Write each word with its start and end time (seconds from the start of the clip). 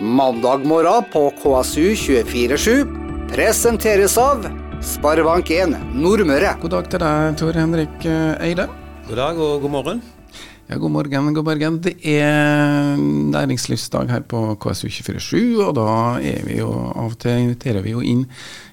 Mandag 0.00 0.64
morgen 0.64 1.04
på 1.12 1.26
KSU247 1.42 2.86
presenteres 3.28 4.14
av 4.16 4.46
Sparebank1 4.80 5.74
Nordmøre. 5.92 6.54
God 6.62 6.72
dag 6.72 6.88
til 6.88 7.02
deg, 7.02 7.34
Tor 7.36 7.58
Henrik 7.60 8.06
eh, 8.08 8.46
Eide. 8.46 8.64
God 9.10 9.20
dag 9.20 9.42
og 9.44 9.60
god 9.60 9.74
morgen. 9.74 10.00
Ja, 10.70 10.78
god 10.80 10.94
morgen, 10.94 11.28
god 11.36 11.50
morgen. 11.50 11.76
Det 11.84 11.92
er 12.00 12.96
næringslivsdag 12.96 14.08
her 14.08 14.24
på 14.24 14.40
KSU247, 14.64 15.36
og 15.66 15.76
da 15.76 15.92
er 16.32 16.48
vi 16.48 16.56
jo 16.62 16.72
av 16.94 17.12
og 17.12 17.20
til 17.20 17.44
inviterer 17.44 17.84
vi 17.84 17.92
jo 17.92 18.00
inn 18.00 18.24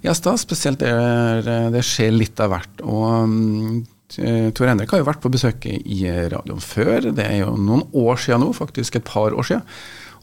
gjester, 0.08 0.40
spesielt 0.40 0.80
der 0.80 1.44
det 1.76 1.84
skjer 1.84 2.16
litt 2.16 2.40
av 2.40 2.56
hvert. 2.56 2.88
Og 2.88 3.04
um, 3.28 3.84
Tor 4.16 4.72
Henrik 4.72 4.96
har 4.96 5.04
jo 5.04 5.12
vært 5.12 5.28
på 5.28 5.36
besøk 5.36 5.68
i 5.68 6.06
radioen 6.08 6.64
før, 6.64 7.12
det 7.12 7.28
er 7.28 7.42
jo 7.42 7.58
noen 7.60 7.84
år 7.92 8.16
siden 8.16 8.48
nå, 8.48 8.54
faktisk 8.56 8.96
et 8.96 9.12
par 9.12 9.36
år 9.36 9.52
siden. 9.52 9.68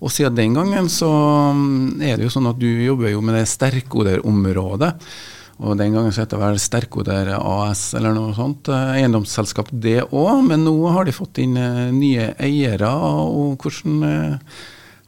Og 0.04 0.12
siden 0.12 0.36
den 0.36 0.56
gangen 0.56 0.90
så 0.92 1.08
um, 1.08 1.94
er 2.04 2.18
det 2.18 2.26
jo 2.26 2.34
sånn 2.34 2.50
at 2.50 2.60
du 2.60 2.68
jobber 2.68 3.08
jo 3.08 3.22
med 3.24 3.38
det 3.38 3.46
sterkoderområdet. 3.48 4.92
Og 5.62 5.76
den 5.78 5.94
gangen 5.94 6.12
så 6.12 6.24
het 6.24 6.32
det 6.34 6.40
vel 6.40 6.58
Sterkoder 6.58 7.30
AS 7.36 7.92
eller 7.94 8.14
noe 8.16 8.34
sånt. 8.34 8.68
eh, 8.68 8.96
Eiendomsselskap 8.98 9.70
det 9.70 10.00
òg, 10.10 10.42
men 10.48 10.64
nå 10.66 10.74
har 10.90 11.06
de 11.06 11.14
fått 11.14 11.38
inn 11.44 11.54
eh, 11.56 11.92
nye 11.94 12.32
eiere. 12.42 12.90
Og 12.90 13.62
hvordan 13.62 14.02
eh, 14.08 14.56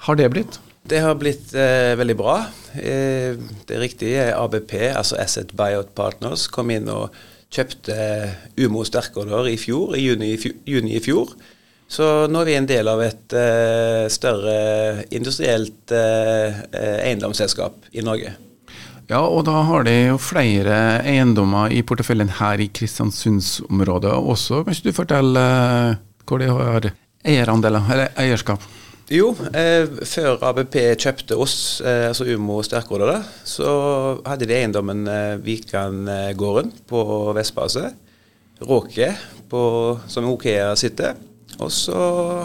har 0.07 0.21
det 0.21 0.31
blitt? 0.31 0.61
Det 0.87 1.01
har 1.03 1.19
blitt 1.19 1.51
eh, 1.59 1.97
veldig 1.99 2.17
bra. 2.19 2.37
Eh, 2.79 3.35
det 3.67 3.75
er 3.75 3.83
riktig. 3.83 4.13
ABP, 4.37 4.77
altså 4.95 5.19
Asset 5.19 5.51
Buyout 5.59 5.91
Partners, 5.99 6.47
kom 6.47 6.71
inn 6.71 6.87
og 6.95 7.11
kjøpte 7.51 7.99
Umo 8.63 8.87
Sterkoder 8.87 9.51
i 9.51 9.59
fjor, 9.59 9.97
i 9.99 10.07
juni, 10.07 10.37
i 10.37 10.41
fjor, 10.41 10.57
juni 10.77 10.95
i 10.95 11.03
fjor. 11.03 11.35
Så 11.89 12.27
nå 12.27 12.41
er 12.43 12.49
vi 12.49 12.57
en 12.59 12.67
del 12.67 12.89
av 12.91 13.03
et 13.05 13.37
uh, 13.37 14.07
større 14.11 15.07
industrielt 15.15 15.95
uh, 15.95 16.65
eiendomsselskap 16.75 17.87
i 17.95 18.03
Norge. 18.03 18.35
Ja, 19.07 19.21
og 19.23 19.45
da 19.47 19.61
har 19.69 19.85
de 19.87 19.95
jo 20.09 20.17
flere 20.19 20.79
eiendommer 21.07 21.71
i 21.71 21.85
porteføljen 21.87 22.33
her 22.41 22.59
i 22.59 22.67
Kristiansundsområdet 22.75 24.17
også. 24.19 24.65
Kan 24.67 24.75
ikke 24.75 24.91
du 24.91 24.97
fortelle 24.97 25.45
hvor 26.27 26.43
de 26.43 26.51
har 26.51 26.91
eierandeler, 27.27 27.87
eller 27.93 28.19
eierskap? 28.19 28.67
Jo, 29.07 29.29
eh, 29.55 29.87
før 30.03 30.41
ABP 30.49 30.75
kjøpte 30.99 31.37
oss, 31.39 31.81
eh, 31.81 32.09
altså 32.09 32.27
Umo 32.27 32.59
Sterkoder, 32.67 33.21
så 33.47 33.69
hadde 34.27 34.49
de 34.51 34.57
eiendommen 34.57 35.07
eh, 35.07 35.37
Vikangården 35.39 36.73
på 36.91 37.05
Vestbase, 37.37 37.93
Råke, 38.67 39.13
på, 39.47 39.63
som 40.11 40.27
Okea 40.33 40.75
sitter. 40.75 41.15
Og 41.63 41.73
så 41.73 41.97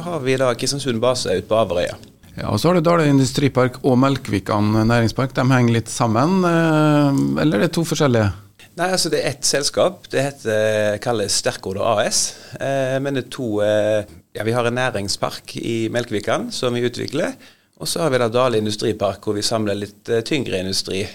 har 0.06 0.22
vi 0.23 0.38
da 0.40 0.54
Kristiansund 0.56 1.02
base 1.04 1.34
ute 1.36 1.48
på 1.50 1.59
Averøya. 1.59 1.98
Ja, 2.38 2.48
og 2.48 2.59
Så 2.59 2.70
har 2.70 2.80
du 2.80 2.86
Dale 2.86 3.09
industripark 3.12 3.81
og 3.84 3.98
Melkvikan 4.00 4.72
næringspark. 4.88 5.34
De 5.36 5.44
henger 5.52 5.73
litt 5.73 5.92
sammen, 5.92 6.45
eh, 6.48 7.42
eller 7.44 7.58
er 7.58 7.68
det 7.68 7.73
to 7.76 7.84
forskjellige? 7.84 8.31
Nei, 8.80 8.88
altså 8.88 9.09
Det 9.12 9.20
er 9.20 9.34
ett 9.34 9.45
selskap. 9.45 10.08
Det 10.09 10.23
heter, 10.23 10.98
kalles 11.03 11.36
Sterkoder 11.42 11.84
AS. 11.84 12.36
Eh, 12.59 13.00
men 13.03 13.18
det 13.18 13.26
er 13.26 13.34
to 13.34 13.62
eh, 13.62 14.06
ja, 14.34 14.44
Vi 14.44 14.53
har 14.56 14.66
en 14.66 14.80
næringspark 14.80 15.58
i 15.58 15.90
Melkvikan 15.92 16.52
som 16.52 16.73
vi 16.73 16.86
utvikler. 16.88 17.36
Og 17.81 17.88
så 17.88 18.02
har 18.02 18.14
vi 18.14 18.22
da 18.22 18.30
Dale 18.30 18.62
industripark 18.62 19.25
hvor 19.25 19.36
vi 19.36 19.44
samler 19.44 19.75
litt 19.75 20.09
eh, 20.09 20.23
tyngre 20.23 20.59
industri. 20.64 21.08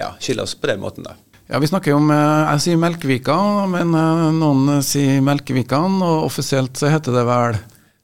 Ja, 0.00 0.14
Skiller 0.18 0.46
oss 0.46 0.54
på 0.56 0.66
den 0.66 0.80
måten, 0.80 1.04
da. 1.04 1.12
Ja, 1.46 1.58
Vi 1.60 1.68
snakker 1.68 1.92
jo 1.92 2.00
om 2.00 2.10
eh, 2.10 2.54
Jeg 2.54 2.64
sier 2.64 2.80
Melkevika, 2.80 3.36
men 3.68 3.92
eh, 3.92 4.26
noen 4.32 4.80
sier 4.84 5.20
Melkevikan, 5.24 6.00
og 6.00 6.28
offisielt 6.30 6.78
så 6.80 6.88
heter 6.92 7.12
det 7.12 7.24
vel 7.28 7.58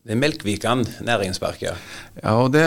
Det 0.04 0.12
er 0.12 0.20
Melkvikan 0.20 0.84
næringspark, 1.06 1.62
ja. 1.64 1.72
Ja, 2.20 2.34
og 2.36 2.50
det, 2.52 2.64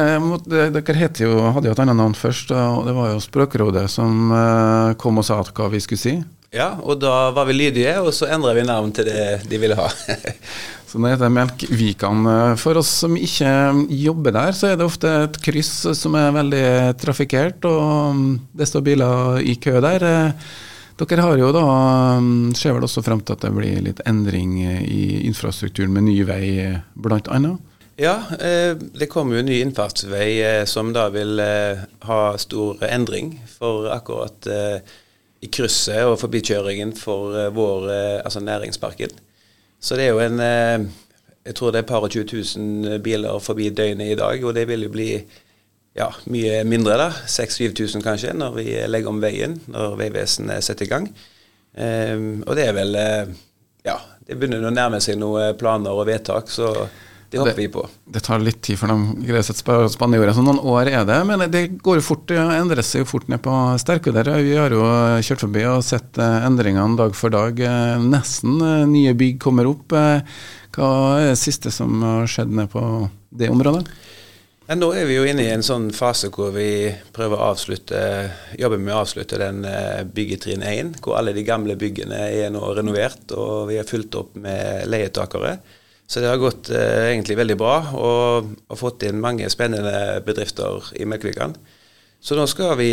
det, 0.49 0.71
Dere 0.79 1.09
jo, 1.21 1.35
hadde 1.53 1.69
jo 1.69 1.75
et 1.75 1.83
annet 1.83 1.99
navn 1.99 2.17
først, 2.17 2.55
og 2.57 2.88
det 2.88 2.95
var 2.97 3.11
jo 3.13 3.21
Språkrådet 3.21 3.85
som 3.94 4.33
eh, 4.33 4.95
kom 4.97 5.21
og 5.21 5.27
sa 5.29 5.44
hva 5.45 5.69
vi 5.73 5.83
skulle 5.83 6.01
si. 6.01 6.16
Ja, 6.53 6.75
og 6.81 6.99
da 7.01 7.31
var 7.33 7.47
vi 7.49 7.55
lydige, 7.57 7.94
og 8.01 8.13
så 8.13 8.28
endra 8.34 8.53
vi 8.57 8.66
navn 8.66 8.91
til 8.94 9.07
det 9.09 9.44
de 9.50 9.61
ville 9.61 9.78
ha. 9.78 9.88
Så 10.93 10.99
det 11.01 11.15
heter 11.15 11.31
Melkvikan. 11.33 12.27
For 12.61 12.77
oss 12.77 12.91
som 13.01 13.15
ikke 13.17 13.49
jobber 13.97 14.35
der, 14.35 14.53
så 14.53 14.67
er 14.69 14.75
det 14.77 14.85
ofte 14.85 15.09
et 15.23 15.39
kryss 15.41 15.71
som 15.97 16.13
er 16.19 16.35
veldig 16.35 16.67
trafikkert, 17.01 17.65
og 17.65 18.13
mm, 18.13 18.27
det 18.61 18.67
står 18.69 18.85
biler 18.85 19.41
i 19.41 19.55
kø 19.57 19.79
der. 19.81 20.05
Eh, 20.05 20.51
Dere 21.01 21.25
har 21.25 21.39
jo 21.41 21.49
da, 21.49 21.63
mm, 22.21 22.53
ser 22.53 22.77
vel 22.77 22.85
også 22.85 23.01
frem 23.01 23.23
til 23.25 23.33
at 23.33 23.41
det 23.41 23.49
blir 23.57 23.81
litt 23.89 24.03
endring 24.05 24.59
i 24.61 25.23
infrastrukturen 25.25 25.97
med 25.97 26.05
ny 26.05 26.19
vei, 26.29 26.45
annet? 27.25 27.73
ja, 27.97 28.13
eh, 28.37 28.77
det 28.77 29.09
kommer 29.09 29.35
jo 29.35 29.41
en 29.41 29.49
ny 29.49 29.59
innfartsvei 29.65 30.29
eh, 30.45 30.65
som 30.69 30.93
da 30.93 31.07
vil 31.13 31.41
eh, 31.41 31.81
ha 32.05 32.21
stor 32.37 32.85
endring 32.85 33.35
for 33.49 33.89
akkurat 33.93 34.45
eh, 34.45 34.95
i 35.41 35.49
krysset 35.49 36.05
og 36.05 36.19
forbikjøringen 36.21 36.93
for 36.97 37.33
eh, 37.37 37.51
vår 37.53 37.89
eh, 37.93 38.17
altså 38.23 38.45
næringsparken. 38.45 39.13
Så 39.83 39.97
det 39.99 40.07
er 40.07 40.13
jo 40.13 40.21
en 40.23 40.39
eh, 40.39 40.89
Jeg 41.44 41.57
tror 41.59 41.73
det 41.73 41.81
er 41.81 41.83
et 41.83 41.91
par 41.91 42.05
og 42.05 42.11
20 42.13 42.44
000 42.55 42.99
biler 43.03 43.39
forbi 43.44 43.67
døgnet 43.75 44.13
i 44.13 44.19
dag, 44.19 44.44
og 44.47 44.53
det 44.55 44.63
vil 44.69 44.85
jo 44.85 44.91
bli 44.94 45.09
ja, 45.94 46.07
mye 46.31 46.61
mindre, 46.63 46.95
da. 46.97 47.09
6000-7000 47.27 48.03
kanskje, 48.05 48.31
når 48.33 48.55
vi 48.55 48.67
legger 48.88 49.11
om 49.11 49.19
veien, 49.22 49.57
når 49.67 49.97
Vegvesenet 49.99 50.63
setter 50.63 50.88
i 50.88 50.93
gang. 50.93 51.09
Eh, 51.75 52.16
og 52.47 52.55
det 52.55 52.69
er 52.69 52.77
vel 52.77 52.95
eh, 52.95 53.33
Ja, 53.83 53.97
det 54.23 54.39
begynner 54.39 54.63
å 54.69 54.72
nærme 54.72 55.01
seg 55.03 55.19
noen 55.19 55.57
planer 55.59 55.91
og 55.91 56.07
vedtak, 56.07 56.47
så 56.47 56.72
det 57.33 57.41
håper 57.41 57.59
vi 57.59 57.67
på. 57.73 57.83
Det 58.16 58.21
tar 58.23 58.41
litt 58.45 58.61
tid 58.63 58.77
for 58.79 58.94
de 58.94 58.97
greier 59.25 59.41
å 59.41 59.47
sette 59.47 59.59
spa- 59.63 59.89
spann 59.91 60.13
i 60.16 60.19
jorda. 60.21 60.35
Så 60.38 60.45
noen 60.45 60.61
år 60.61 60.91
er 60.91 61.03
det. 61.09 61.17
Men 61.27 61.44
det 61.51 61.63
går 61.83 61.99
jo 61.99 62.05
fort, 62.05 62.23
det 62.29 62.38
endrer 62.39 62.85
seg 62.85 63.03
jo 63.03 63.09
fort 63.09 63.27
ned 63.31 63.41
på 63.44 63.53
sterke 63.81 64.13
der. 64.16 64.29
Vi 64.45 64.55
har 64.55 64.71
jo 64.75 64.85
kjørt 65.25 65.43
forbi 65.47 65.66
og 65.72 65.83
sett 65.88 66.17
eh, 66.22 66.45
endringene 66.47 66.95
dag 66.99 67.16
for 67.17 67.33
dag. 67.33 67.59
Eh, 67.59 67.97
Nesten 68.05 68.55
eh, 68.61 68.85
nye 68.89 69.13
bygg 69.17 69.41
kommer 69.43 69.67
opp. 69.73 69.91
Hva 70.73 70.89
er 71.19 71.31
det 71.33 71.39
siste 71.41 71.72
som 71.73 72.01
har 72.05 72.29
skjedd 72.31 72.53
ned 72.55 72.72
på 72.73 72.81
det 73.33 73.49
området? 73.53 73.85
Ja, 74.63 74.77
nå 74.79 74.93
er 74.95 75.03
vi 75.09 75.17
jo 75.17 75.25
inne 75.27 75.43
i 75.43 75.51
en 75.51 75.61
sånn 75.66 75.89
fase 75.93 76.29
hvor 76.31 76.53
vi 76.55 76.88
prøver 77.13 77.35
å 77.35 77.49
avslutte, 77.51 77.99
jobber 78.57 78.79
med 78.79 78.93
å 78.95 79.01
avslutte 79.03 79.35
den 79.41 79.59
byggetrinn 80.16 80.63
1, 80.63 80.93
hvor 81.03 81.17
alle 81.19 81.33
de 81.35 81.43
gamle 81.43 81.75
byggene 81.75 82.22
er 82.31 82.47
nå 82.55 82.61
renovert 82.77 83.33
og 83.35 83.67
vi 83.73 83.75
har 83.81 83.89
fulgt 83.89 84.16
opp 84.16 84.38
med 84.39 84.88
leietakere. 84.88 85.57
Så 86.13 86.22
det 86.22 86.29
har 86.29 86.38
gått 86.38 86.69
eh, 86.69 87.07
egentlig 87.09 87.40
veldig 87.40 87.56
bra 87.57 87.72
og, 87.97 88.51
har 88.69 88.78
fått 88.78 89.01
inn 89.07 89.22
mange 89.24 89.47
spennende 89.50 90.19
bedrifter 90.28 90.91
i 91.01 91.07
Melkvikan. 91.09 91.56
Så 92.22 92.38
nå 92.38 92.46
vi, 92.78 92.91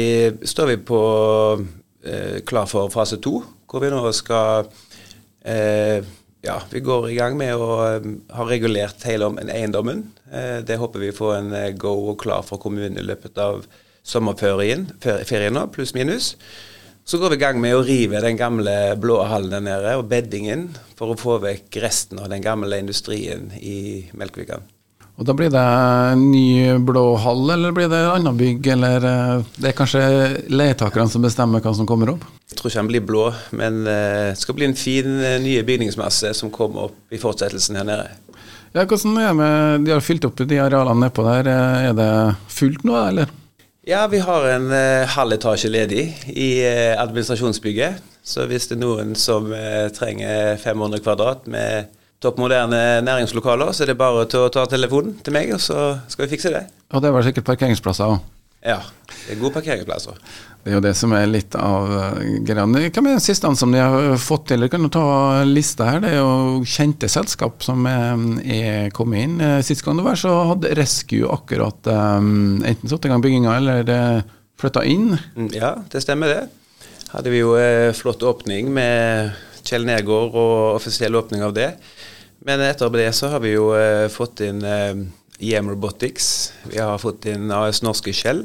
står 0.48 0.70
vi 0.70 0.76
på 0.88 1.00
eh, 2.00 2.38
klar 2.48 2.70
for 2.70 2.88
fase 2.94 3.18
to, 3.20 3.42
hvor 3.68 3.84
vi 3.84 3.90
nå 3.92 4.00
skal 4.16 4.70
eh, 5.44 6.00
ja, 6.40 6.56
vi 6.72 6.80
går 6.80 7.10
i 7.10 7.18
gang 7.18 7.36
med 7.36 7.60
å 7.60 7.68
eh, 7.90 8.08
ha 8.38 8.48
regulert 8.48 9.04
hele 9.04 9.28
om 9.28 9.36
eiendommen. 9.44 10.06
Eh, 10.32 10.62
det 10.64 10.80
håper 10.80 11.04
vi 11.04 11.12
får 11.12 11.36
en 11.42 11.52
eh, 11.60 11.68
go 11.76 11.92
og 12.14 12.16
klar 12.24 12.40
for 12.46 12.62
kommunen 12.62 12.96
i 12.96 13.04
løpet 13.04 13.36
av 13.44 13.66
sommerferien, 14.00 14.88
fer- 15.04 15.26
ferien 15.28 15.60
pluss 15.76 15.92
minus. 15.92 16.32
Så 17.10 17.18
går 17.18 17.30
vi 17.30 17.36
i 17.36 17.42
gang 17.42 17.56
med 17.58 17.74
å 17.74 17.80
rive 17.82 18.20
den 18.22 18.36
gamle 18.38 18.72
blå 19.02 19.16
hallen 19.26 19.50
der 19.50 19.62
nede 19.64 19.96
og 19.98 20.04
beddingen 20.12 20.68
for 20.94 21.10
å 21.10 21.16
få 21.18 21.40
vekk 21.42 21.80
resten 21.82 22.20
av 22.22 22.28
den 22.30 22.44
gamle 22.44 22.76
industrien 22.78 23.48
i 23.58 24.04
Melkvikan. 24.14 24.62
Og 25.18 25.26
Da 25.26 25.34
blir 25.34 25.50
det 25.50 25.64
ny 26.20 26.76
blå 26.86 27.02
hall, 27.18 27.42
eller 27.50 27.74
blir 27.74 27.90
det 27.90 27.98
annet 28.12 28.38
bygg? 28.38 28.68
Eller 28.76 29.08
eh, 29.08 29.42
det 29.58 29.72
er 29.72 29.76
kanskje 29.80 30.04
leietakerne 30.54 31.10
som 31.10 31.26
bestemmer 31.26 31.66
hva 31.66 31.74
som 31.74 31.88
kommer 31.90 32.14
opp? 32.14 32.28
Jeg 32.46 32.60
tror 32.60 32.70
ikke 32.70 32.78
den 32.78 32.92
blir 32.92 33.04
blå, 33.10 33.26
men 33.58 33.82
eh, 33.90 34.30
det 34.30 34.38
skal 34.44 34.60
bli 34.60 34.70
en 34.70 34.78
fin 34.78 35.10
eh, 35.18 35.40
nye 35.42 35.66
bygningsmasse 35.66 36.30
som 36.38 36.54
kommer 36.54 36.92
opp 36.92 37.10
i 37.10 37.18
fortsettelsen 37.18 37.80
her 37.80 37.90
nede. 37.90 38.06
Ja, 38.70 38.86
hvordan 38.86 39.18
er 39.18 39.32
det 39.32 39.36
med 39.42 39.84
De 39.88 39.96
har 39.96 40.06
fylt 40.12 40.30
opp 40.30 40.46
de 40.46 40.62
arealene 40.62 41.08
nedpå 41.08 41.26
der. 41.26 41.52
Er 41.90 42.00
det 42.04 42.10
fullt 42.54 42.86
nå, 42.86 42.94
eller? 43.02 43.34
Ja, 43.82 44.06
vi 44.06 44.18
har 44.18 44.44
en 44.44 44.72
eh, 44.76 45.08
halv 45.08 45.32
etasje 45.32 45.70
ledig 45.72 46.02
i 46.28 46.48
eh, 46.68 47.00
administrasjonsbygget. 47.00 48.02
Så 48.22 48.44
hvis 48.44 48.68
det 48.68 48.76
er 48.76 48.82
noen 48.82 49.14
som 49.16 49.48
eh, 49.56 49.86
trenger 49.96 50.58
500 50.60 51.00
kvadrat 51.00 51.46
med 51.48 51.88
topp 52.20 52.36
moderne 52.42 53.00
næringslokaler, 53.00 53.72
så 53.72 53.86
er 53.86 53.94
det 53.94 53.96
bare 53.96 54.26
å 54.28 54.50
ta 54.52 54.66
telefonen 54.68 55.16
til 55.24 55.32
meg, 55.32 55.54
og 55.56 55.64
så 55.64 55.94
skal 56.12 56.26
vi 56.26 56.34
fikse 56.34 56.52
det. 56.52 56.66
Og 56.92 57.00
det 57.00 57.14
var 57.14 57.24
sikkert 57.24 57.48
parkeringsplasser 57.48 58.12
òg? 58.12 58.20
Ja, 58.60 58.78
det 59.08 59.34
er 59.34 59.40
gode 59.40 59.54
parkeringsplasser. 59.56 60.18
Det 60.60 60.68
er 60.68 60.76
jo 60.76 60.82
det 60.84 60.92
som 60.98 61.14
er 61.16 61.24
litt 61.30 61.54
av 61.56 61.88
uh, 61.88 62.18
greiene. 62.44 62.82
Hva 62.92 63.02
med 63.04 63.14
den 63.14 63.22
siste 63.24 63.48
som 63.56 63.72
de 63.72 63.80
har 63.80 64.18
fått 64.20 64.50
til? 64.50 64.60
Jeg 64.66 64.74
kan 64.74 64.84
jo 64.84 64.90
ta 64.92 65.04
lista 65.48 65.86
her. 65.88 66.02
Det 66.04 66.10
er 66.12 66.18
jo 66.20 66.60
kjente 66.68 67.08
selskap 67.08 67.64
som 67.64 67.88
er, 67.88 68.20
er 68.44 68.92
kommet 68.92 69.24
inn. 69.24 69.38
Eh, 69.40 69.62
Sist 69.64 69.86
gang 69.86 69.96
det 69.96 70.04
var, 70.04 70.20
så 70.20 70.34
hadde 70.50 70.74
Rescue 70.76 71.24
akkurat 71.32 71.88
um, 71.88 72.60
enten 72.60 72.92
satt 72.92 73.08
i 73.08 73.12
gang 73.12 73.24
bygginga 73.24 73.56
eller 73.56 73.94
flytta 74.60 74.84
inn. 74.84 75.14
Mm, 75.36 75.48
Ja, 75.56 75.78
det 75.88 76.04
stemmer 76.04 76.28
det. 76.28 76.42
Hadde 77.14 77.32
vi 77.32 77.40
jo 77.40 77.54
eh, 77.58 77.90
flott 77.96 78.22
åpning 78.22 78.68
med 78.76 79.32
Kjell 79.64 79.88
Nergård 79.88 80.36
og 80.36 80.76
offisiell 80.76 81.16
åpning 81.18 81.42
av 81.42 81.56
det. 81.56 81.72
Men 82.46 82.62
etter 82.64 82.92
det 82.94 83.08
så 83.16 83.32
har 83.32 83.42
vi 83.42 83.54
jo 83.56 83.72
eh, 83.76 84.06
fått 84.12 84.44
inn 84.46 84.60
eh, 84.64 85.00
EM 85.40 85.70
Robotics. 85.72 86.52
Vi 86.68 86.78
har 86.78 87.00
fått 87.00 87.26
inn 87.30 87.50
AS 87.52 87.82
Norske 87.82 88.12
Skjell. 88.14 88.44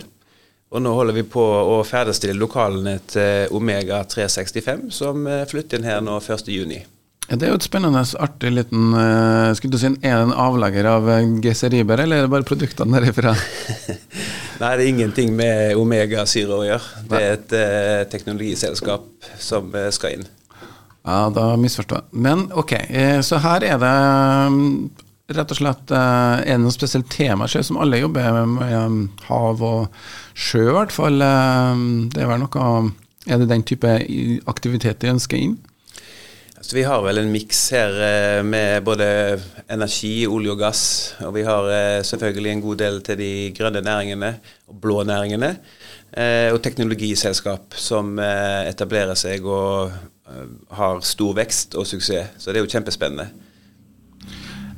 Og 0.76 0.82
nå 0.84 0.92
holder 0.98 1.16
vi 1.16 1.24
på 1.30 1.44
å 1.44 1.78
ferdigstille 1.88 2.36
lokalene 2.40 2.98
til 3.08 3.54
Omega 3.56 4.02
365, 4.10 4.90
som 4.92 5.28
eh, 5.30 5.46
flytter 5.48 5.80
inn 5.80 5.88
her 5.88 6.02
nå 6.04 6.18
1.6. 6.20 6.74
Ja, 7.26 7.38
det 7.40 7.48
er 7.48 7.54
jo 7.54 7.58
et 7.58 7.66
spennende, 7.66 8.04
artig 8.22 8.52
liten 8.54 8.92
uh, 8.94 9.50
skulle 9.58 9.74
du 9.74 9.80
si, 9.82 9.90
Er 10.06 10.20
det 10.20 10.26
en 10.28 10.34
avlegger 10.38 10.86
av 10.92 11.08
GC 11.42 11.72
Riber, 11.74 12.04
eller 12.04 12.22
er 12.22 12.28
det 12.28 12.34
bare 12.36 12.46
produktene 12.46 13.00
derifra? 13.00 13.34
Nei, 14.62 14.70
det 14.70 14.74
er 14.76 14.84
ingenting 14.92 15.34
med 15.36 15.74
Omega 15.80 16.28
Syre 16.30 16.60
å 16.60 16.68
gjøre. 16.68 17.06
Det 17.10 17.22
er 17.22 17.34
et 17.40 17.56
uh, 17.56 18.04
teknologiselskap 18.12 19.32
som 19.42 19.74
uh, 19.74 19.88
skal 19.96 20.20
inn. 20.20 20.28
Ja, 21.06 21.24
da 21.34 21.48
misforstår 21.62 22.04
jeg. 22.04 22.22
Men 22.26 22.46
ok, 22.58 22.78
så 23.26 23.38
her 23.42 23.66
er 23.66 23.82
det 23.82 23.96
rett 25.34 25.54
og 25.54 25.58
slett 25.58 25.92
Er 25.96 26.44
det 26.46 26.60
noe 26.62 26.76
spesielt 26.76 27.10
tema 27.10 27.48
som 27.50 27.80
alle 27.82 28.02
jobber 28.04 28.46
med, 28.46 28.58
med 28.60 29.24
hav 29.30 29.64
og 29.66 29.88
sjø, 30.34 30.68
i 30.70 30.76
hvert 30.76 30.94
fall? 30.94 31.18
Det 32.14 32.22
er 32.22 32.30
vel 32.30 32.44
noe 32.44 32.68
Er 33.26 33.42
det 33.42 33.50
den 33.50 33.66
type 33.66 33.96
aktivitet 34.46 35.02
de 35.02 35.16
ønsker 35.16 35.42
inn? 35.42 35.58
Så 36.66 36.74
vi 36.74 36.84
har 36.84 37.04
vel 37.06 37.20
en 37.22 37.28
miks 37.30 37.60
her 37.76 37.92
eh, 38.02 38.40
med 38.42 38.82
både 38.88 39.06
energi, 39.70 40.24
olje 40.26 40.50
og 40.50 40.64
gass. 40.64 40.82
Og 41.22 41.36
vi 41.36 41.44
har 41.46 41.68
eh, 41.70 42.02
selvfølgelig 42.02 42.52
en 42.52 42.64
god 42.64 42.80
del 42.80 42.98
til 43.06 43.20
de 43.20 43.28
grønne 43.54 43.84
næringene 43.86 44.32
og 44.72 44.80
blå 44.82 45.04
næringene. 45.06 45.52
Eh, 46.10 46.50
og 46.50 46.64
teknologiselskap 46.66 47.78
som 47.78 48.18
etablerer 48.18 49.14
seg 49.20 49.46
og 49.46 49.94
har 50.74 51.06
stor 51.06 51.38
vekst 51.38 51.78
og 51.78 51.86
suksess. 51.86 52.34
Så 52.42 52.50
det 52.50 52.64
er 52.64 52.66
jo 52.66 52.74
kjempespennende. 52.74 53.30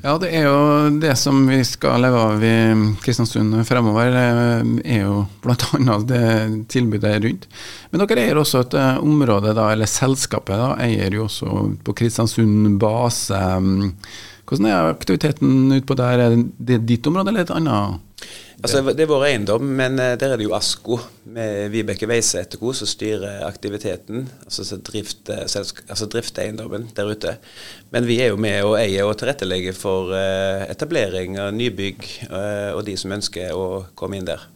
Ja, 0.03 0.13
det 0.21 0.29
er 0.29 0.45
jo 0.45 0.89
det 1.01 1.15
som 1.17 1.39
vi 1.49 1.57
skal 1.65 2.03
leve 2.05 2.19
av 2.21 2.43
i 2.45 2.53
Kristiansund 3.01 3.55
fremover, 3.65 4.11
det 4.13 4.83
er 4.85 5.01
jo 5.07 5.23
bl.a. 5.41 5.97
det 6.05 6.27
tilbudet 6.69 7.15
rundt. 7.23 7.47
Men 7.89 8.03
dere 8.03 8.27
eier 8.27 8.37
også 8.37 8.61
et 8.61 8.77
eh, 8.77 9.01
område, 9.01 9.55
da, 9.57 9.71
eller 9.73 9.89
selskapet 9.89 10.53
da, 10.61 10.69
eier 10.85 11.17
jo 11.17 11.25
også 11.25 11.63
på 11.83 11.97
Kristiansund 11.97 12.77
base. 12.81 13.41
Hvordan 14.47 14.69
er 14.71 14.93
aktiviteten 14.93 15.73
utpå 15.75 15.95
der? 15.99 16.21
Er 16.23 16.35
det 16.39 16.83
ditt 16.87 17.07
område 17.09 17.33
eller 17.33 17.43
et 17.43 17.51
annet? 17.51 18.03
Altså, 18.57 18.79
det 18.89 19.03
er 19.03 19.09
vår 19.11 19.25
eiendom, 19.27 19.67
men 19.77 19.99
uh, 19.99 20.15
der 20.17 20.31
er 20.33 20.39
det 20.39 20.47
jo 20.47 20.55
ASKO 20.57 20.97
med 21.35 21.67
Vibeke 21.69 22.07
Weise 22.09 22.41
Co. 22.55 22.71
som 22.73 22.89
styrer 22.89 23.43
aktiviteten, 23.45 24.25
altså 24.47 24.79
drifter 24.81 25.43
altså 25.43 26.07
drift 26.09 26.39
eiendommen 26.41 26.87
der 26.97 27.11
ute. 27.11 27.35
Men 27.93 28.07
vi 28.09 28.17
er 28.23 28.31
jo 28.31 28.41
med 28.41 28.63
og 28.65 28.79
eier 28.79 29.05
og 29.05 29.19
tilrettelegger 29.19 29.77
for 29.77 30.09
uh, 30.15 30.65
etablering 30.71 31.37
av 31.43 31.53
nybygg 31.53 32.07
og 32.31 32.81
de 32.87 32.97
som 32.97 33.13
ønsker 33.19 33.53
å 33.53 33.67
komme 33.99 34.17
inn 34.17 34.31
der. 34.31 34.47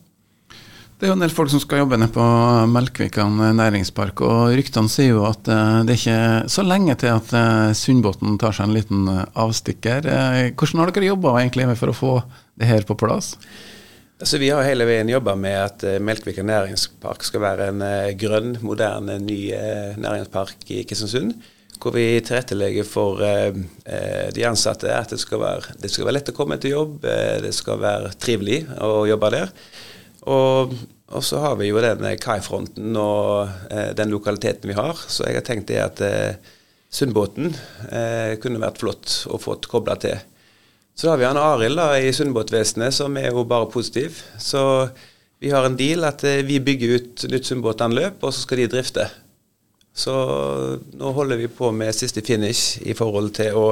Det 1.02 1.08
er 1.08 1.16
jo 1.16 1.16
en 1.18 1.24
del 1.24 1.32
folk 1.34 1.50
som 1.50 1.58
skal 1.58 1.80
jobbe 1.80 1.98
nede 1.98 2.14
på 2.14 2.24
Melkvikan 2.70 3.40
næringspark, 3.58 4.22
og 4.22 4.52
ryktene 4.54 4.92
sier 4.94 5.16
jo 5.16 5.24
at 5.26 5.48
det 5.48 5.96
er 5.96 5.98
ikke 5.98 6.52
så 6.54 6.62
lenge 6.62 6.94
til 7.02 7.10
at 7.10 7.32
Sundbåten 7.74 8.36
tar 8.38 8.54
seg 8.54 8.68
en 8.68 8.76
liten 8.76 9.10
avstikker. 9.10 10.06
Hvordan 10.54 10.84
har 10.84 10.94
dere 10.94 11.08
jobba 11.10 11.34
for 11.74 11.90
å 11.90 11.98
få 11.98 12.12
det 12.54 12.70
her 12.70 12.86
på 12.86 12.94
plass? 13.02 13.32
Altså, 14.22 14.38
vi 14.38 14.54
har 14.54 14.62
hele 14.62 14.86
veien 14.86 15.10
jobba 15.10 15.34
med 15.34 15.58
at 15.58 15.88
Melkvikan 16.06 16.46
næringspark 16.46 17.26
skal 17.26 17.48
være 17.48 17.72
en 17.74 17.82
grønn, 18.22 18.60
moderne, 18.62 19.18
ny 19.18 19.42
næringspark 19.98 20.70
i 20.70 20.84
Kristiansund. 20.86 21.34
Hvor 21.82 21.98
vi 21.98 22.12
tilrettelegger 22.22 22.86
for 22.86 23.26
de 23.26 24.46
ansatte 24.46 24.94
at 24.94 25.18
det 25.18 25.26
skal, 25.26 25.42
være, 25.42 25.80
det 25.82 25.90
skal, 25.90 26.06
være, 26.06 26.20
lett 26.20 26.30
å 26.30 26.38
komme 26.38 26.62
til 26.62 26.78
jobb, 26.78 27.00
det 27.02 27.58
skal 27.58 27.82
være 27.82 28.14
trivelig 28.22 28.68
å 28.78 29.08
jobbe 29.10 29.40
der. 29.40 29.58
Og, 30.30 30.74
og 31.12 31.24
så 31.26 31.42
har 31.42 31.56
vi 31.58 31.72
jo 31.72 31.82
den 31.82 32.06
kaifronten 32.22 32.98
og 33.00 33.50
den 33.98 34.12
lokaliteten 34.14 34.70
vi 34.70 34.78
har. 34.78 35.00
Så 35.08 35.26
jeg 35.26 35.40
har 35.40 35.48
tenkt 35.48 35.72
det 35.72 35.80
at 35.82 36.04
Sundbåten 36.92 37.50
kunne 38.44 38.62
vært 38.62 38.82
flott 38.84 39.16
å 39.32 39.40
få 39.42 39.58
kobla 39.66 39.96
til. 40.00 40.20
Så 40.96 41.10
har 41.10 41.18
vi 41.18 41.26
han 41.26 41.40
Arild 41.40 41.80
da, 41.80 41.96
i 41.98 42.12
Sundbåtvesenet, 42.14 42.94
som 42.94 43.16
er 43.18 43.32
jo 43.32 43.46
bare 43.48 43.70
positiv. 43.72 44.20
Så 44.38 44.62
vi 45.42 45.50
har 45.50 45.66
en 45.66 45.78
deal 45.78 46.06
at 46.06 46.24
eh, 46.28 46.44
vi 46.46 46.60
bygger 46.62 46.98
ut 46.98 47.24
nytt 47.32 47.48
Sundbåtanløp, 47.50 48.20
og 48.22 48.34
så 48.34 48.44
skal 48.44 48.62
de 48.62 48.68
drifte. 48.70 49.08
Så 49.98 50.14
nå 50.94 51.14
holder 51.18 51.40
vi 51.42 51.48
på 51.52 51.72
med 51.76 51.96
siste 51.98 52.22
finish 52.22 52.78
i 52.86 52.94
forhold 52.96 53.32
til 53.40 53.58
å 53.58 53.66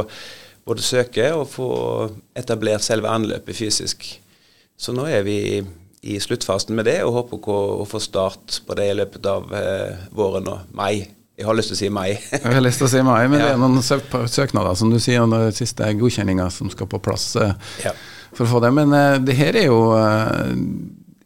både 0.65 0.83
søke 0.83 1.27
og 1.37 1.45
få 1.51 1.69
etablert 2.37 2.83
selve 2.83 3.11
anløpet 3.13 3.57
fysisk. 3.57 4.07
Så 4.79 4.95
nå 4.95 5.05
er 5.05 5.21
vi 5.27 5.39
i 6.01 6.19
sluttfasen 6.19 6.75
med 6.77 6.87
det, 6.87 6.99
og 7.03 7.15
håper 7.17 7.49
å 7.51 7.85
få 7.87 8.01
start 8.03 8.61
på 8.67 8.75
det 8.79 8.89
i 8.91 8.97
løpet 8.99 9.25
av 9.27 9.53
eh, 9.55 10.05
våren 10.15 10.47
og 10.51 10.75
mai. 10.75 11.07
Jeg 11.39 11.47
har 11.47 11.55
lyst 11.55 11.71
til 11.71 11.77
å 11.77 11.79
si 11.79 11.89
mai. 11.93 12.09
jeg 12.31 12.43
har 12.45 12.63
lyst 12.63 12.81
til 12.81 12.87
å 12.87 12.91
si 12.91 13.03
mai, 13.03 13.27
men 13.27 13.39
ja. 13.39 13.49
det 13.49 13.55
er 13.55 13.61
noen 13.63 14.29
søknader 14.31 14.79
som 14.79 14.91
du 14.91 14.99
sier, 14.99 15.23
og 15.23 15.35
den 15.35 15.55
siste 15.55 15.87
godkjenninga 15.99 16.49
som 16.55 16.71
skal 16.71 16.89
på 16.91 17.01
plass 17.03 17.31
uh, 17.39 17.53
ja. 17.83 17.93
for 18.33 18.47
å 18.47 18.51
få 18.55 18.63
det. 18.63 18.73
Men 18.75 18.95
uh, 18.95 19.19
det 19.23 19.35
her 19.39 19.59
er 19.59 19.69
jo 19.69 19.79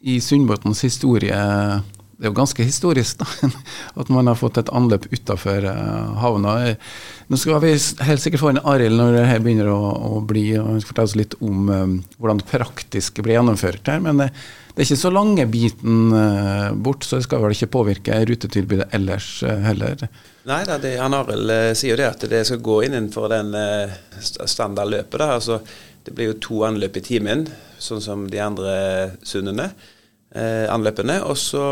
i 0.04 0.20
Sundbåtens 0.22 0.84
historie 0.84 1.38
det 2.18 2.28
er 2.28 2.30
jo 2.30 2.38
ganske 2.38 2.66
historisk 2.66 3.20
da, 3.20 3.28
at 4.00 4.10
man 4.14 4.30
har 4.30 4.38
fått 4.40 4.60
et 4.62 4.72
anløp 4.76 5.08
utafor 5.12 5.66
havna. 6.22 6.56
Nå 7.28 7.40
skal 7.40 7.62
vi 7.64 7.74
helt 7.74 8.24
sikkert 8.24 8.44
få 8.44 8.52
inn 8.54 8.62
Arild 8.62 9.00
når 9.00 9.16
det 9.18 9.24
her 9.30 9.42
begynner 9.44 9.72
å, 9.74 9.80
å 10.18 10.20
bli, 10.28 10.46
og 10.62 10.84
fortelle 10.86 11.10
oss 11.10 11.18
litt 11.20 11.34
om 11.42 11.72
um, 11.72 11.96
hvordan 12.20 12.42
det 12.44 12.50
praktisk 12.52 13.24
blir 13.26 13.40
gjennomført 13.40 13.90
her. 13.90 14.04
Men 14.06 14.22
det, 14.22 14.30
det 14.74 14.84
er 14.84 14.88
ikke 14.88 15.02
så 15.02 15.14
lange 15.14 15.48
biten 15.50 16.14
bort, 16.86 17.06
så 17.06 17.18
det 17.18 17.26
skal 17.26 17.42
vel 17.44 17.56
ikke 17.58 17.72
påvirke 17.74 18.20
rutetilbudet 18.30 18.88
ellers 18.94 19.32
heller. 19.66 20.06
Nei 20.50 20.62
da, 20.70 20.78
han 21.00 21.18
Arild 21.18 21.56
sier 21.80 21.96
jo 21.96 22.02
det 22.04 22.12
at 22.12 22.28
det 22.30 22.44
skal 22.50 22.62
gå 22.64 22.78
inn 22.86 22.98
innenfor 22.98 23.28
den 23.34 23.52
standardløpet. 24.22 25.18
da, 25.20 25.34
altså 25.40 25.60
Det 26.04 26.14
blir 26.14 26.32
jo 26.32 26.40
to 26.46 26.64
anløp 26.68 27.02
i 27.02 27.06
timen, 27.10 27.48
sånn 27.82 28.06
som 28.06 28.30
de 28.30 28.42
andre 28.44 28.78
sundene, 29.26 29.72
anløpene. 30.34 31.20
Og 31.30 31.38
så 31.38 31.66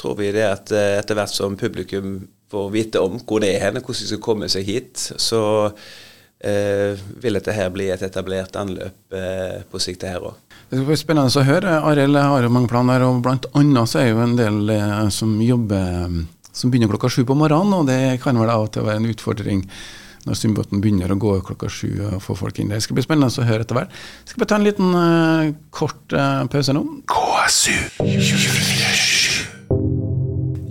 tror 0.00 0.16
vi 0.18 0.32
det 0.34 0.42
at 0.48 0.72
etter 0.74 1.14
hvert 1.14 1.30
som 1.30 1.54
publikum 1.58 2.16
får 2.54 2.70
vite 2.70 3.02
om 3.02 3.18
hvor 3.22 3.42
det 3.42 3.54
er 3.54 3.66
hen, 3.66 3.80
hvordan 3.80 4.00
de 4.02 4.10
skal 4.10 4.22
komme 4.22 4.48
seg 4.52 4.66
hit, 4.68 5.00
så 5.20 5.42
eh, 6.44 7.00
vil 7.22 7.38
dette 7.38 7.54
her 7.56 7.72
bli 7.74 7.88
et 7.92 8.04
etablert 8.04 8.56
anløp 8.60 9.16
eh, 9.16 9.62
på 9.70 9.82
sikt 9.82 10.06
her 10.08 10.22
òg. 10.30 10.38
Det 10.68 10.78
skal 10.78 10.88
bli 10.88 10.98
spennende 11.00 11.42
å 11.42 11.46
høre. 11.46 11.74
Arild 11.90 12.20
har 12.20 12.46
jo 12.46 12.52
mange 12.52 12.70
planer, 12.70 13.04
og 13.06 13.22
blant 13.24 13.48
annet 13.58 13.90
så 13.90 14.02
er 14.02 14.12
jo 14.12 14.22
en 14.24 14.38
del 14.38 14.70
eh, 14.74 14.96
som 15.14 15.36
jobber 15.42 16.22
som 16.54 16.70
begynner 16.70 16.92
klokka 16.92 17.10
sju 17.10 17.24
på 17.26 17.34
morgenen, 17.34 17.74
og 17.80 17.88
det 17.90 18.20
kan 18.22 18.38
vel 18.38 18.52
av 18.52 18.68
og 18.68 18.74
til 18.74 18.86
være 18.86 19.02
en 19.02 19.10
utfordring 19.10 19.64
når 20.24 20.38
Symbåten 20.38 20.82
begynner 20.84 21.12
å 21.12 21.18
gå 21.20 21.36
klokka 21.44 21.70
sju 21.72 21.90
og 22.10 22.22
få 22.24 22.36
folk 22.38 22.58
inn 22.60 22.72
der. 22.72 22.80
Det 22.80 22.86
skal 22.86 22.98
bli 22.98 23.04
spennende 23.06 23.28
å 23.28 23.48
høre 23.48 23.66
etter 23.66 23.78
hvert. 23.78 23.98
Skal 24.28 24.44
vi 24.44 24.48
ta 24.50 24.58
en 24.58 24.66
liten 24.66 24.94
uh, 24.96 25.52
kort 25.74 26.16
uh, 26.16 26.44
pause 26.52 26.76
nå? 26.76 26.84
KSU 27.10 27.76
24 28.00 28.94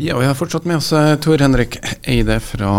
ja, 0.04 0.18
vi 0.20 0.26
har 0.26 0.36
fortsatt 0.36 0.66
med 0.68 0.82
oss 0.82 0.90
eh, 0.92 1.14
Tor 1.24 1.40
Henrik 1.40 1.78
Eide 2.02 2.36
fra 2.44 2.72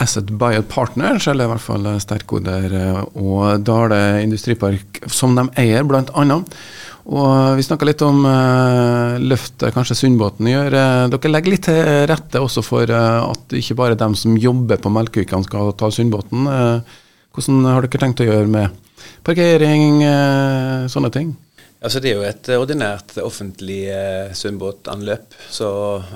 Asset 0.00 0.30
Biot 0.40 0.70
Partners, 0.70 1.26
eller 1.28 1.44
i 1.44 1.50
hvert 1.50 1.64
fall 1.64 1.88
Sterkoder 2.00 2.72
og 3.12 3.60
Dale 3.66 3.98
Industripark, 4.22 5.02
som 5.12 5.36
de 5.36 5.44
eier, 5.60 5.84
blant 5.84 6.08
annet. 6.16 6.56
Og 7.02 7.56
vi 7.58 7.64
snakka 7.66 7.86
litt 7.88 8.02
om 8.06 8.22
uh, 8.22 9.18
løftet 9.18 9.74
kanskje 9.74 9.96
Sundbåten 9.98 10.46
gjør. 10.46 10.76
dere 11.10 11.32
legger 11.32 11.54
litt 11.54 11.66
til 11.66 11.80
rette 12.10 12.42
også 12.42 12.62
for 12.62 12.86
uh, 12.86 13.26
at 13.26 13.56
ikke 13.58 13.78
bare 13.78 13.98
dem 13.98 14.14
som 14.18 14.38
jobber 14.38 14.78
på 14.78 14.92
melkeukene 14.94 15.48
skal 15.48 15.72
ta 15.74 15.90
Sundbåten. 15.90 16.46
hvordan 17.34 17.64
har 17.66 17.82
dere 17.82 18.02
tenkt 18.04 18.22
å 18.22 18.28
gjøre 18.28 18.46
med 18.46 18.82
parkering, 19.26 20.04
sånne 20.92 21.10
ting? 21.10 21.32
Altså 21.82 21.98
Det 21.98 22.12
er 22.12 22.18
jo 22.20 22.26
et 22.26 22.48
ordinært 22.54 23.16
offentlig 23.24 23.80
eh, 23.90 24.30
svømmebåtanløp. 24.38 25.34
Så 25.50 25.68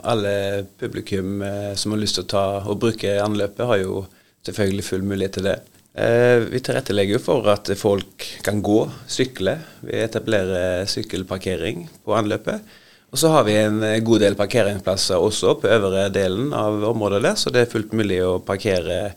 alle 0.07 0.67
publikum 0.79 1.41
eh, 1.43 1.73
som 1.75 1.95
har 1.95 2.03
lyst 2.03 2.21
til 2.21 2.27
å 2.27 2.31
ta 2.31 2.45
og 2.63 2.79
bruke 2.85 3.17
anløpet, 3.23 3.65
har 3.67 3.81
jo 3.83 4.05
selvfølgelig 4.47 4.87
full 4.87 5.03
mulighet 5.03 5.41
til 5.41 5.49
det. 5.51 5.57
Eh, 5.97 6.43
vi 6.53 6.61
tilrettelegger 6.61 7.23
for 7.23 7.47
at 7.49 7.71
folk 7.81 8.27
kan 8.45 8.61
gå, 8.65 8.83
sykle. 9.09 9.57
Vi 9.87 10.03
etablerer 10.05 10.85
sykkelparkering 10.91 11.87
på 12.05 12.17
anløpet. 12.19 12.77
Og 13.15 13.23
så 13.23 13.31
har 13.33 13.47
vi 13.47 13.55
en 13.57 13.81
god 14.05 14.21
del 14.21 14.37
parkeringsplasser 14.37 15.23
også 15.23 15.57
på 15.63 15.71
øvre 15.73 16.09
delen 16.13 16.53
av 16.53 16.83
området 16.91 17.23
der, 17.25 17.39
så 17.41 17.53
det 17.55 17.65
er 17.65 17.73
fullt 17.73 17.95
mulig 17.97 18.19
å 18.27 18.37
parkere 18.45 19.15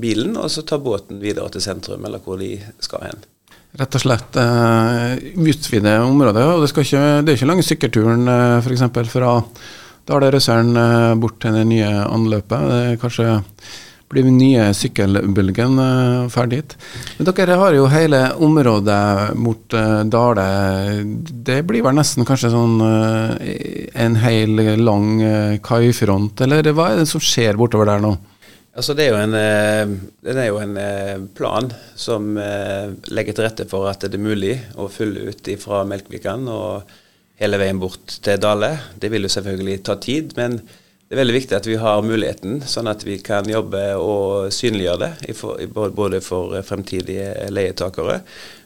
bilen 0.00 0.38
og 0.40 0.48
så 0.48 0.62
ta 0.64 0.78
båten 0.80 1.18
videre 1.20 1.50
til 1.52 1.60
sentrum, 1.60 2.06
eller 2.06 2.22
hvor 2.24 2.38
de 2.40 2.54
skal 2.80 3.04
hen 3.10 3.24
rett 3.80 3.96
og 3.98 4.02
slett 4.04 4.36
uh, 4.38 5.14
utvide 5.34 5.96
området. 6.04 6.44
og 6.46 6.62
Det, 6.62 6.70
ikke, 6.84 7.06
det 7.24 7.32
er 7.32 7.38
ikke 7.38 7.50
lange 7.50 7.66
sykkelturen 7.66 8.28
uh, 8.30 8.60
f.eks. 8.62 8.84
fra 9.10 9.32
Dale 10.06 10.30
Røsøren 10.34 10.76
uh, 10.78 11.14
bort 11.18 11.40
til 11.42 11.56
det 11.58 11.64
nye 11.70 11.88
anløpet. 12.04 12.68
Det 12.70 12.78
er 12.92 13.00
kanskje 13.02 13.28
blir 14.14 14.26
den 14.26 14.38
nye 14.38 14.68
sykkelbølgen 14.76 15.78
uh, 15.80 16.26
ferdig. 16.32 16.62
Men 17.18 17.28
dere 17.28 17.58
har 17.60 17.74
jo 17.76 17.88
hele 17.90 18.20
området 18.42 19.34
mot 19.40 19.76
uh, 19.76 20.02
Dale. 20.06 20.46
Det 21.48 21.60
blir 21.66 21.84
vel 21.84 21.98
nesten 21.98 22.26
kanskje 22.28 22.52
sånn 22.54 22.78
uh, 22.82 23.34
en 24.04 24.18
hel 24.22 24.62
lang 24.80 25.18
kaifront, 25.64 26.44
eller 26.46 26.70
hva 26.72 26.92
er 26.92 27.02
det 27.02 27.10
som 27.10 27.22
skjer 27.22 27.58
bortover 27.58 27.90
der 27.90 28.04
nå? 28.04 28.14
Altså 28.74 28.96
det 28.98 29.04
er 29.06 29.12
jo 29.12 29.18
en, 29.22 29.34
er 29.38 30.46
jo 30.48 30.56
en 30.58 31.28
plan 31.36 31.68
som 31.94 32.32
legger 32.34 33.36
til 33.36 33.46
rette 33.46 33.66
for 33.70 33.86
at 33.86 34.02
det 34.02 34.18
er 34.18 34.24
mulig 34.24 34.56
å 34.74 34.88
fylle 34.90 35.28
ut 35.30 35.50
fra 35.62 35.84
Melkvikan 35.86 36.48
og 36.50 36.90
hele 37.38 37.60
veien 37.62 37.78
bort 37.78 38.16
til 38.26 38.40
Dale. 38.42 38.72
Det 38.98 39.12
vil 39.14 39.28
jo 39.28 39.30
selvfølgelig 39.30 39.78
ta 39.86 39.94
tid, 40.02 40.34
men 40.40 40.58
det 41.14 41.20
er 41.20 41.28
veldig 41.28 41.34
viktig 41.36 41.54
at 41.54 41.66
vi 41.70 41.74
har 41.78 42.00
muligheten, 42.02 42.56
sånn 42.66 42.88
at 42.90 43.04
vi 43.06 43.20
kan 43.22 43.46
jobbe 43.46 43.82
og 44.02 44.48
synliggjøre 44.50 45.10
det, 45.30 45.36
både 45.94 46.18
for 46.18 46.56
fremtidige 46.66 47.52
leietakere, 47.54 48.16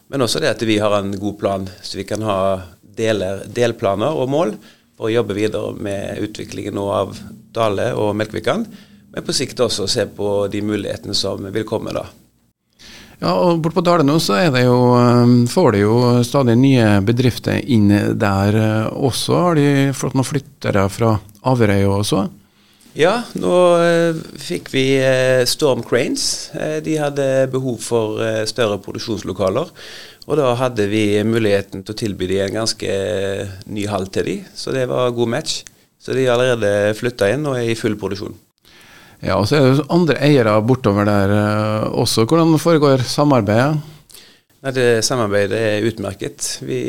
men 0.08 0.24
også 0.24 0.40
det 0.40 0.54
at 0.54 0.64
vi 0.64 0.78
har 0.80 0.94
en 0.96 1.10
god 1.12 1.36
plan, 1.36 1.66
så 1.84 1.98
vi 2.00 2.06
kan 2.08 2.24
ha 2.24 2.38
deler, 2.80 3.42
delplaner 3.52 4.16
og 4.16 4.32
mål 4.32 4.54
for 4.96 5.10
å 5.10 5.12
jobbe 5.12 5.36
videre 5.36 5.74
med 5.76 6.22
utviklingen 6.24 6.80
av 6.80 7.20
Dale 7.52 7.90
og 8.00 8.14
Melkvikan, 8.16 8.64
men 9.12 9.28
på 9.28 9.36
sikt 9.36 9.60
også 9.60 9.84
se 9.84 10.08
på 10.08 10.48
de 10.48 10.64
mulighetene 10.64 11.12
som 11.12 11.44
vil 11.52 11.68
komme 11.68 11.92
da. 12.00 12.06
Ja, 13.20 13.34
og 13.34 13.60
Bort 13.60 13.76
på 13.76 13.84
Dale 13.84 14.08
nå 14.08 14.16
så 14.24 14.40
det 14.54 14.64
jo, 14.64 14.80
um, 14.96 15.44
får 15.52 15.72
de 15.76 15.84
jo 15.84 16.00
stadig 16.24 16.56
nye 16.56 16.96
bedrifter 17.04 17.60
inn 17.60 17.92
der 18.16 18.56
uh, 18.56 19.04
også. 19.04 19.36
Har 19.36 19.60
de 19.60 19.70
fått 19.92 20.16
noen 20.16 20.32
flyttere 20.32 20.88
fra 20.88 21.18
Averøy 21.52 21.82
også? 21.92 22.28
Ja, 22.98 23.20
nå 23.38 23.54
uh, 23.78 24.16
fikk 24.42 24.72
vi 24.72 24.84
uh, 24.98 25.44
Storm 25.46 25.84
Cranes. 25.86 26.50
de 26.82 26.96
hadde 26.98 27.26
behov 27.52 27.78
for 27.84 28.18
større 28.50 28.80
produksjonslokaler. 28.82 29.70
Og 30.28 30.36
da 30.36 30.50
hadde 30.58 30.88
vi 30.90 31.22
muligheten 31.24 31.84
til 31.86 31.94
å 31.94 31.98
tilby 32.02 32.26
de 32.28 32.40
en 32.44 32.58
ganske 32.58 32.96
ny 33.70 33.86
hall 33.88 34.10
til 34.12 34.26
de, 34.26 34.34
så 34.52 34.74
det 34.74 34.84
var 34.90 35.14
god 35.16 35.30
match. 35.38 35.62
Så 36.02 36.12
de 36.12 36.26
har 36.26 36.34
allerede 36.36 36.92
flytta 36.98 37.30
inn 37.32 37.46
og 37.48 37.56
er 37.56 37.70
i 37.70 37.78
full 37.78 37.96
produksjon. 37.98 38.34
Ja, 39.22 39.38
og 39.38 39.46
så 39.48 39.56
er 39.56 39.70
det 39.78 39.86
andre 39.94 40.18
eiere 40.22 40.58
bortover 40.62 41.08
der 41.08 41.32
også. 41.88 42.26
Hvordan 42.28 42.58
foregår 42.60 43.06
samarbeidet? 43.08 43.78
Nei, 44.58 44.72
det 44.74 45.04
Samarbeidet 45.06 45.58
er 45.58 45.84
utmerket. 45.86 46.46
Vi, 46.66 46.80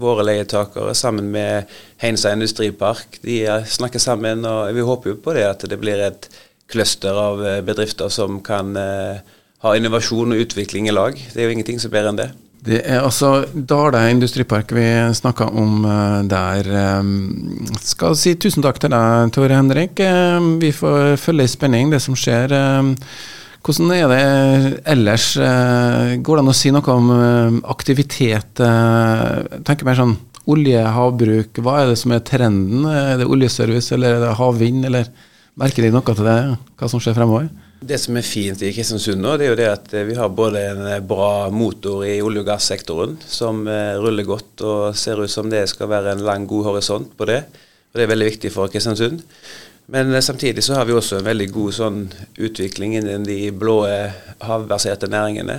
våre 0.00 0.24
leietakere 0.24 0.94
sammen 0.96 1.28
med 1.34 1.68
Heinsa 2.00 2.32
industripark 2.32 3.18
de 3.20 3.42
snakker 3.68 4.00
sammen. 4.00 4.46
og 4.48 4.72
Vi 4.72 4.86
håper 4.86 5.12
jo 5.12 5.18
på 5.20 5.34
det 5.36 5.44
at 5.44 5.66
det 5.68 5.76
blir 5.80 6.00
et 6.00 6.30
cluster 6.72 7.12
av 7.12 7.42
eh, 7.44 7.60
bedrifter 7.60 8.08
som 8.08 8.40
kan 8.40 8.72
eh, 8.80 9.20
ha 9.60 9.74
innovasjon 9.76 10.32
og 10.32 10.40
utvikling 10.46 10.88
i 10.88 10.94
lag. 10.96 11.18
Det 11.34 11.42
er 11.42 11.50
jo 11.50 11.58
ingenting 11.58 11.82
som 11.82 11.92
er 11.92 11.98
bedre 11.98 12.14
enn 12.14 12.22
det. 12.22 12.30
Det 12.62 12.80
er 12.80 13.02
altså 13.02 13.42
Dale 13.52 14.06
industripark 14.14 14.72
vi 14.72 14.86
snakker 15.18 15.52
om 15.58 15.82
uh, 15.82 16.22
der. 16.30 16.68
Um, 17.02 17.66
skal 17.82 18.14
si 18.16 18.36
tusen 18.38 18.62
takk 18.62 18.78
til 18.80 18.94
deg, 18.94 19.32
Tore 19.34 19.58
Henrik. 19.58 19.98
Vi 20.62 20.70
får 20.70 21.16
følge 21.18 21.48
i 21.48 21.50
spenning 21.50 21.90
det 21.90 21.98
som 22.04 22.14
skjer. 22.16 22.54
Hvordan 23.62 23.92
er 23.94 24.08
det 24.10 24.22
ellers? 24.90 25.26
går 25.38 26.38
det 26.38 26.42
an 26.42 26.50
å 26.50 26.54
si 26.56 26.72
noe 26.74 26.94
om 26.98 27.10
aktivitet? 27.70 28.58
Jeg 28.58 29.62
tenker 29.62 29.86
mer 29.86 30.00
sånn 30.00 30.16
olje, 30.50 30.80
havbruk. 30.96 31.60
Hva 31.62 31.76
er 31.82 31.92
det 31.92 31.98
som 32.00 32.14
er 32.14 32.24
trenden? 32.26 32.86
Er 32.90 33.20
det 33.20 33.28
oljeservice 33.30 33.94
eller 33.94 34.16
er 34.16 34.24
det 34.24 34.32
havvind, 34.40 34.86
eller 34.88 35.12
merker 35.60 35.86
de 35.86 35.92
noe 35.94 36.16
til 36.16 36.26
det? 36.26 36.38
Hva 36.80 36.90
som 36.90 37.02
skjer 37.02 37.16
fremover? 37.18 37.50
Det 37.82 37.98
som 37.98 38.14
er 38.14 38.22
fint 38.22 38.60
i 38.62 38.70
Kristiansund 38.70 39.18
nå, 39.18 39.32
det 39.34 39.48
er 39.48 39.50
jo 39.50 39.58
det 39.58 39.66
at 39.66 39.94
eh, 39.98 40.04
vi 40.06 40.14
har 40.14 40.28
både 40.30 40.60
en 40.70 40.84
eh, 40.86 41.00
bra 41.02 41.48
motor 41.50 42.04
i 42.06 42.20
olje- 42.22 42.44
og 42.44 42.46
gassektoren, 42.46 43.16
som 43.26 43.64
eh, 43.66 43.98
ruller 43.98 44.26
godt 44.28 44.62
og 44.62 44.94
ser 44.98 45.18
ut 45.18 45.32
som 45.32 45.50
det 45.50 45.64
skal 45.72 45.90
være 45.90 46.12
en 46.14 46.22
lang, 46.22 46.46
god 46.46 46.68
horisont 46.70 47.10
på 47.18 47.26
det. 47.26 47.40
Og 47.90 47.98
Det 47.98 48.04
er 48.04 48.12
veldig 48.12 48.28
viktig 48.30 48.52
for 48.54 48.70
Kristiansund. 48.70 49.24
Men 49.92 50.14
samtidig 50.24 50.64
så 50.64 50.78
har 50.78 50.86
vi 50.88 50.94
også 50.96 51.18
en 51.18 51.26
veldig 51.26 51.50
god 51.52 51.74
sånn 51.76 51.98
utvikling 52.40 52.94
innen 52.96 53.26
de 53.28 53.50
blå 53.52 53.82
havbaserte 54.40 55.10
næringene. 55.12 55.58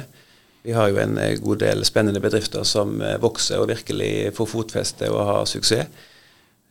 Vi 0.66 0.74
har 0.74 0.90
jo 0.90 0.98
en 1.04 1.20
god 1.44 1.62
del 1.62 1.84
spennende 1.86 2.22
bedrifter 2.24 2.66
som 2.66 2.96
vokser 3.22 3.62
og 3.62 3.70
virkelig 3.70 4.32
får 4.34 4.50
fotfeste 4.50 5.12
og 5.13 5.22
har 5.28 5.46
suksess. 5.52 6.10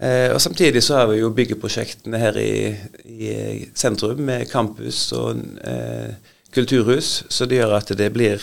Eh, 0.03 0.33
og 0.35 0.41
Samtidig 0.41 0.83
så 0.83 0.99
har 0.99 1.07
vi 1.13 1.21
jo 1.21 1.31
byggeprosjektene 1.31 2.19
her 2.19 2.39
i, 2.41 2.75
i 3.07 3.33
sentrum 3.79 4.25
med 4.27 4.49
campus 4.51 5.05
og 5.15 5.39
eh, 5.63 6.15
kulturhus, 6.55 7.23
så 7.31 7.47
det 7.47 7.61
gjør 7.61 7.79
at 7.79 7.95
det 7.99 8.11
blir 8.15 8.43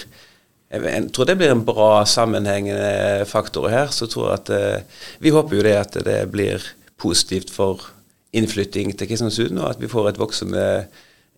jeg 0.69 1.07
tror 1.09 1.25
det 1.25 1.33
blir 1.39 1.49
en 1.49 1.63
bra 1.65 2.05
sammenhengende 2.05 3.25
faktor 3.25 3.71
her. 3.73 3.87
så 3.89 4.05
tror 4.05 4.27
jeg 4.27 4.37
at 4.37 4.49
eh, 4.53 4.81
Vi 5.19 5.29
håper 5.33 5.55
jo 5.55 5.63
det 5.65 5.75
at 5.75 5.97
det 6.05 6.19
blir 6.31 6.63
positivt 6.97 7.49
for 7.49 7.81
innflytting 8.35 8.93
til 8.97 9.09
Kristiansund, 9.09 9.57
og 9.59 9.73
at 9.73 9.81
vi 9.81 9.89
får 9.89 10.11
et 10.11 10.21
voksende 10.21 10.63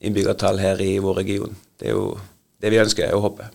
innbyggertall 0.02 0.60
her 0.60 0.82
i 0.84 0.98
vår 1.02 1.22
region. 1.22 1.58
Det 1.80 1.92
er 1.92 1.98
jo 1.98 2.06
det 2.62 2.72
vi 2.74 2.82
ønsker 2.82 3.14
og 3.16 3.28
håper. 3.30 3.52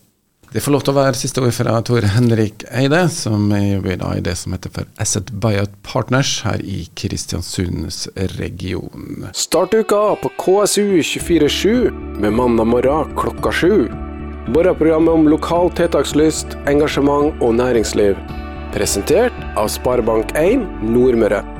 Det 0.52 0.62
får 0.62 0.72
lov 0.72 0.82
til 0.86 0.92
å 0.94 0.96
være 1.00 1.18
siste 1.18 1.42
ord 1.42 1.54
fra 1.56 1.72
Tor 1.84 2.04
Henrik 2.14 2.62
Eide, 2.70 3.00
som 3.10 3.50
jobber 3.50 3.98
i 4.14 4.22
det 4.24 4.36
som 4.38 4.54
heter 4.54 4.70
for 4.72 4.86
Asset 5.02 5.32
Buyout 5.42 5.74
Partners 5.84 6.38
her 6.46 6.62
i 6.62 6.84
Kristiansunds 6.96 8.06
region. 8.38 9.26
Start 9.34 9.74
uka 9.74 10.14
på 10.22 10.30
KSU247 10.38 11.90
med 12.22 12.38
mandag 12.38 12.70
morgen 12.70 13.12
klokka 13.18 13.52
sju. 13.52 13.90
Morgenprogrammet 14.54 15.18
om 15.18 15.26
lokal 15.26 15.72
tiltakslyst, 15.74 16.54
engasjement 16.70 17.34
og 17.42 17.58
næringsliv. 17.58 18.14
Presentert 18.76 19.34
av 19.58 19.66
Sparebank1 19.74 20.62
Nordmøre. 20.86 21.55